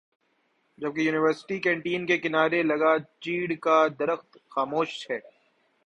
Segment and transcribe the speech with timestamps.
[0.77, 5.19] جبکہ university canteen کے کنارے لگا چیڑ کا درخت خاموش ہے